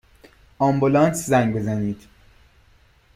آمبولانس 0.59 1.23
زنگ 1.25 1.53
بزنید! 1.55 2.07